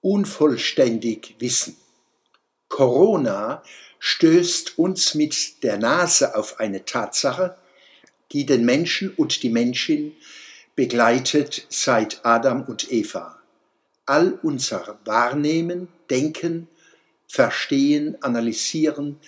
unvollständig 0.00 1.36
wissen. 1.38 1.76
Corona 2.68 3.62
stößt 3.98 4.78
uns 4.78 5.14
mit 5.14 5.62
der 5.62 5.78
Nase 5.78 6.36
auf 6.36 6.60
eine 6.60 6.84
Tatsache, 6.84 7.56
die 8.32 8.46
den 8.46 8.64
Menschen 8.64 9.10
und 9.10 9.42
die 9.42 9.48
Menschin 9.48 10.12
begleitet 10.76 11.66
seit 11.70 12.24
Adam 12.24 12.62
und 12.62 12.92
Eva. 12.92 13.38
All 14.06 14.38
unser 14.42 14.98
Wahrnehmen, 15.04 15.88
Denken, 16.08 16.68
Verstehen, 17.26 18.22
Analysieren, 18.22 19.18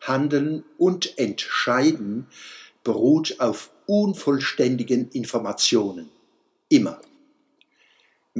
Handeln 0.00 0.64
und 0.78 1.18
Entscheiden 1.18 2.26
beruht 2.84 3.40
auf 3.40 3.70
unvollständigen 3.86 5.10
Informationen. 5.10 6.10
Immer. 6.68 7.00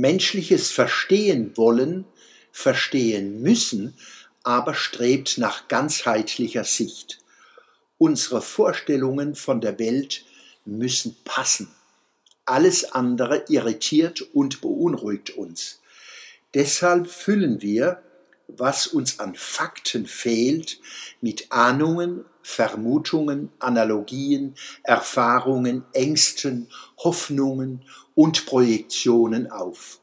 Menschliches 0.01 0.71
Verstehen 0.71 1.57
wollen, 1.57 2.05
verstehen 2.53 3.43
müssen, 3.43 3.95
aber 4.43 4.75
strebt 4.75 5.39
nach 5.39 5.69
ganzheitlicher 5.69 6.65
Sicht. 6.65 7.21
Unsere 7.99 8.41
Vorstellungen 8.41 9.35
von 9.35 9.61
der 9.61 9.79
Welt 9.79 10.25
müssen 10.65 11.17
passen. 11.25 11.71
Alles 12.47 12.93
andere 12.93 13.45
irritiert 13.49 14.23
und 14.33 14.61
beunruhigt 14.61 15.31
uns. 15.31 15.81
Deshalb 16.55 17.09
füllen 17.09 17.63
wir, 17.63 18.03
was 18.49 18.87
uns 18.87 19.21
an 19.21 19.35
Fakten 19.35 20.07
fehlt, 20.07 20.81
mit 21.21 21.53
Ahnungen, 21.53 22.25
Vermutungen, 22.43 23.51
Analogien, 23.59 24.55
Erfahrungen, 24.83 25.85
Ängsten, 25.93 26.69
Hoffnungen 26.99 27.83
und 28.15 28.47
Projektionen 28.47 29.51
auf. 29.51 30.01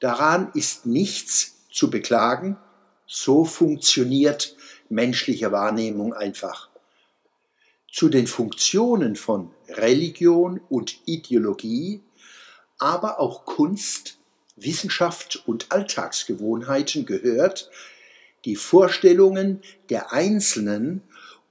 Daran 0.00 0.50
ist 0.54 0.86
nichts 0.86 1.56
zu 1.70 1.90
beklagen, 1.90 2.56
so 3.06 3.44
funktioniert 3.44 4.56
menschliche 4.88 5.52
Wahrnehmung 5.52 6.14
einfach. 6.14 6.68
Zu 7.90 8.08
den 8.08 8.26
Funktionen 8.26 9.16
von 9.16 9.50
Religion 9.68 10.60
und 10.68 10.96
Ideologie, 11.06 12.02
aber 12.78 13.20
auch 13.20 13.44
Kunst, 13.44 14.18
Wissenschaft 14.56 15.42
und 15.46 15.70
Alltagsgewohnheiten 15.70 17.06
gehört, 17.06 17.70
die 18.44 18.56
Vorstellungen 18.56 19.62
der 19.90 20.12
Einzelnen 20.12 21.02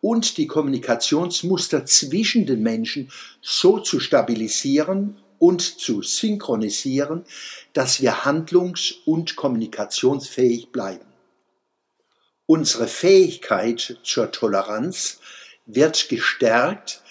und 0.03 0.35
die 0.35 0.47
Kommunikationsmuster 0.47 1.85
zwischen 1.85 2.45
den 2.45 2.61
Menschen 2.61 3.09
so 3.41 3.79
zu 3.79 4.01
stabilisieren 4.01 5.17
und 5.39 5.61
zu 5.61 6.01
synchronisieren, 6.01 7.23
dass 7.71 8.01
wir 8.01 8.25
handlungs- 8.25 8.95
und 9.05 9.37
kommunikationsfähig 9.37 10.73
bleiben. 10.73 11.05
Unsere 12.45 12.87
Fähigkeit 12.87 13.97
zur 14.03 14.29
Toleranz 14.29 15.21
wird 15.65 16.09
gestärkt, 16.09 17.01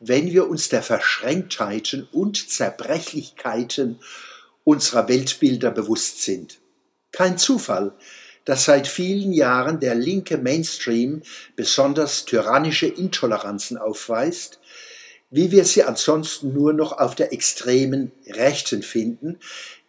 wenn 0.00 0.32
wir 0.32 0.48
uns 0.48 0.70
der 0.70 0.82
Verschränktheiten 0.82 2.08
und 2.12 2.48
Zerbrechlichkeiten 2.48 4.00
unserer 4.64 5.06
Weltbilder 5.08 5.70
bewusst 5.70 6.22
sind. 6.22 6.60
Kein 7.12 7.36
Zufall, 7.36 7.92
dass 8.48 8.64
seit 8.64 8.88
vielen 8.88 9.34
Jahren 9.34 9.78
der 9.78 9.94
linke 9.94 10.38
Mainstream 10.38 11.20
besonders 11.54 12.24
tyrannische 12.24 12.86
Intoleranzen 12.86 13.76
aufweist, 13.76 14.58
wie 15.28 15.50
wir 15.50 15.66
sie 15.66 15.82
ansonsten 15.82 16.54
nur 16.54 16.72
noch 16.72 16.92
auf 16.92 17.14
der 17.14 17.34
extremen 17.34 18.10
Rechten 18.26 18.82
finden, 18.82 19.38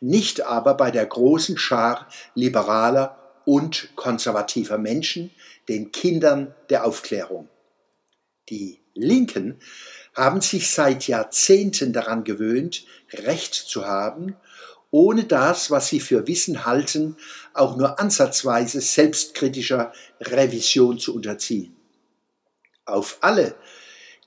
nicht 0.01 0.41
aber 0.41 0.73
bei 0.73 0.91
der 0.91 1.05
großen 1.05 1.57
Schar 1.57 2.09
liberaler 2.35 3.17
und 3.45 3.95
konservativer 3.95 4.77
Menschen, 4.77 5.31
den 5.69 5.93
Kindern 5.93 6.53
der 6.69 6.85
Aufklärung. 6.85 7.47
Die 8.49 8.81
Linken 8.93 9.61
haben 10.13 10.41
sich 10.41 10.69
seit 10.69 11.07
Jahrzehnten 11.07 11.93
daran 11.93 12.25
gewöhnt, 12.25 12.83
Recht 13.13 13.53
zu 13.53 13.85
haben, 13.85 14.35
ohne 14.91 15.25
das, 15.25 15.71
was 15.71 15.87
sie 15.87 15.99
für 15.99 16.27
Wissen 16.27 16.65
halten, 16.65 17.15
auch 17.53 17.77
nur 17.77 17.99
ansatzweise 17.99 18.81
selbstkritischer 18.81 19.93
Revision 20.19 20.99
zu 20.99 21.15
unterziehen. 21.15 21.75
Auf 22.85 23.17
alle, 23.21 23.55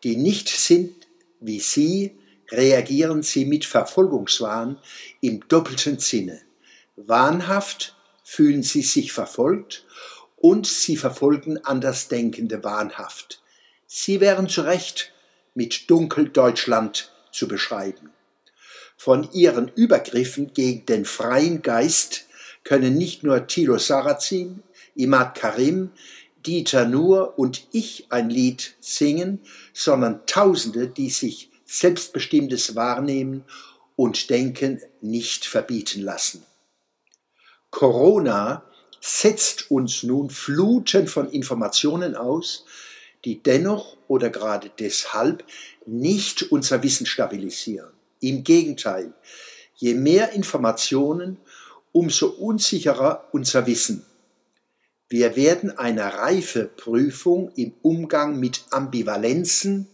die 0.05 0.17
nicht 0.17 0.49
sind 0.49 0.95
wie 1.41 1.61
sie, 1.61 2.17
reagieren 2.51 3.23
sie 3.23 3.45
mit 3.45 3.65
Verfolgungswahn 3.65 4.79
im 5.21 5.47
doppelten 5.49 5.99
Sinne. 5.99 6.41
Wahnhaft 6.97 7.97
fühlen 8.23 8.63
sie 8.63 8.83
sich 8.83 9.13
verfolgt 9.13 9.85
und 10.37 10.67
sie 10.67 10.97
verfolgen 10.97 11.65
Andersdenkende 11.65 12.63
wahnhaft. 12.63 13.43
Sie 13.87 14.21
wären 14.21 14.49
zu 14.49 14.63
Recht 14.63 15.13
mit 15.55 15.91
Dunkeldeutschland 15.91 17.13
zu 17.31 17.49
beschreiben. 17.49 18.11
Von 19.05 19.29
ihren 19.33 19.67
Übergriffen 19.67 20.55
gegen 20.55 20.87
den 20.87 21.05
freien 21.05 21.61
Geist 21.63 22.27
können 22.63 22.97
nicht 22.97 23.25
nur 23.25 23.49
Thilo 23.49 23.77
Sarrazin, 23.77 24.63
Imad 24.95 25.35
Karim, 25.35 25.91
Dieter 26.47 26.87
Nuhr 26.87 27.37
und 27.37 27.67
ich 27.73 28.07
ein 28.11 28.31
Lied 28.31 28.77
singen, 28.79 29.41
sondern 29.73 30.25
Tausende, 30.27 30.87
die 30.87 31.11
sich 31.11 31.51
selbstbestimmtes 31.65 32.77
Wahrnehmen 32.77 33.43
und 33.97 34.31
Denken 34.31 34.81
nicht 35.01 35.47
verbieten 35.47 36.03
lassen. 36.03 36.47
Corona 37.71 38.63
setzt 39.01 39.69
uns 39.69 40.05
nun 40.05 40.31
Fluten 40.31 41.09
von 41.09 41.29
Informationen 41.29 42.15
aus, 42.15 42.67
die 43.25 43.43
dennoch 43.43 43.97
oder 44.07 44.31
gerade 44.31 44.71
deshalb 44.79 45.43
nicht 45.87 46.53
unser 46.53 46.85
Wissen 46.85 47.07
stabilisieren. 47.07 47.91
Im 48.23 48.45
Gegenteil, 48.45 49.13
je 49.75 49.95
mehr 49.95 50.33
Informationen, 50.33 51.39
umso 51.91 52.29
unsicherer 52.29 53.29
unser 53.33 53.67
Wissen. 53.67 54.07
Wir 55.09 55.35
werden 55.37 55.77
einer 55.77 56.07
Reifeprüfung 56.07 57.51
im 57.57 57.75
Umgang 57.83 58.39
mit 58.39 58.65
Ambivalenzen, 58.71 59.89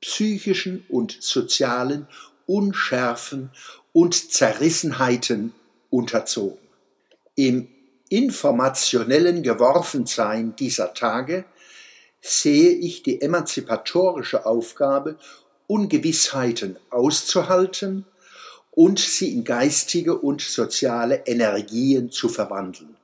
psychischen 0.00 0.84
und 0.88 1.16
sozialen 1.20 2.08
Unschärfen 2.46 3.50
und 3.92 4.32
Zerrissenheiten 4.32 5.52
unterzogen. 5.90 6.58
Im 7.34 7.68
informationellen 8.08 9.42
Geworfensein 9.42 10.56
dieser 10.56 10.94
Tage 10.94 11.44
sehe 12.22 12.70
ich 12.70 13.02
die 13.02 13.20
emanzipatorische 13.20 14.46
Aufgabe, 14.46 15.18
Ungewissheiten 15.72 16.76
auszuhalten 16.90 18.04
und 18.72 18.98
sie 18.98 19.32
in 19.32 19.42
geistige 19.42 20.18
und 20.18 20.42
soziale 20.42 21.22
Energien 21.24 22.10
zu 22.10 22.28
verwandeln. 22.28 22.94